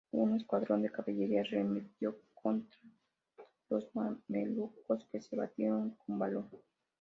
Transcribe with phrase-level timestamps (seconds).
[0.13, 2.79] Un escuadrón de caballería arremetió contra
[3.69, 6.49] los mamelucos que se batieron con valor.